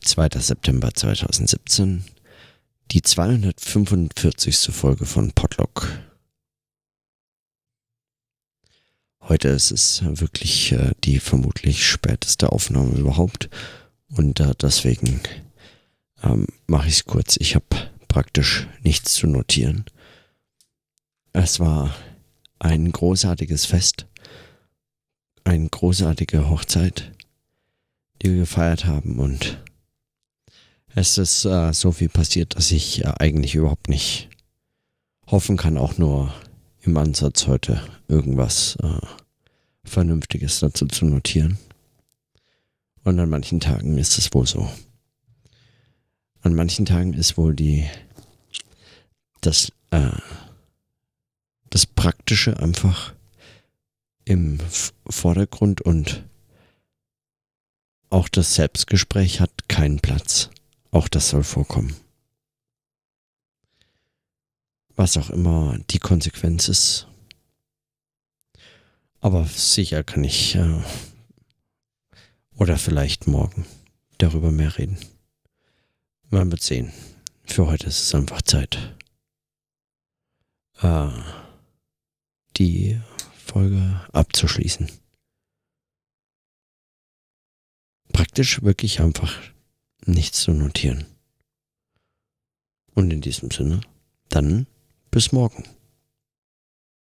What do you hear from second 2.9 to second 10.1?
die 245. Folge von Podlock. Heute ist es